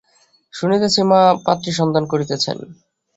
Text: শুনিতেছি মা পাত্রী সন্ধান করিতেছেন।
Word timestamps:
শুনিতেছি 0.53 1.01
মা 1.03 1.21
পাত্রী 1.45 1.71
সন্ধান 1.79 2.03
করিতেছেন। 2.11 2.57